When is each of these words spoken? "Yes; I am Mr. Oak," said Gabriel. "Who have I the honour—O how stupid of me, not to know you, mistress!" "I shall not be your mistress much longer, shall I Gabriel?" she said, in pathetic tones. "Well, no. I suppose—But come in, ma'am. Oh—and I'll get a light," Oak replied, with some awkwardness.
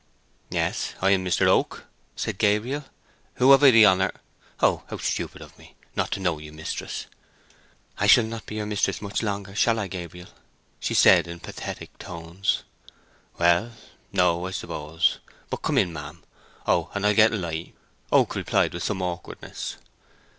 "Yes; 0.49 0.95
I 0.99 1.11
am 1.11 1.23
Mr. 1.23 1.45
Oak," 1.45 1.85
said 2.15 2.39
Gabriel. 2.39 2.85
"Who 3.35 3.51
have 3.51 3.63
I 3.63 3.69
the 3.69 3.85
honour—O 3.85 4.81
how 4.87 4.97
stupid 4.97 5.43
of 5.43 5.55
me, 5.59 5.75
not 5.95 6.09
to 6.13 6.19
know 6.19 6.39
you, 6.39 6.51
mistress!" 6.51 7.05
"I 7.99 8.07
shall 8.07 8.23
not 8.23 8.47
be 8.47 8.55
your 8.55 8.65
mistress 8.65 8.99
much 8.99 9.21
longer, 9.21 9.53
shall 9.53 9.77
I 9.77 9.87
Gabriel?" 9.87 10.29
she 10.79 10.95
said, 10.95 11.27
in 11.27 11.39
pathetic 11.39 11.95
tones. 11.99 12.63
"Well, 13.37 13.73
no. 14.11 14.47
I 14.47 14.49
suppose—But 14.49 15.57
come 15.57 15.77
in, 15.77 15.93
ma'am. 15.93 16.23
Oh—and 16.65 17.05
I'll 17.05 17.13
get 17.15 17.33
a 17.33 17.37
light," 17.37 17.75
Oak 18.11 18.33
replied, 18.33 18.73
with 18.73 18.81
some 18.81 19.03
awkwardness. 19.03 19.77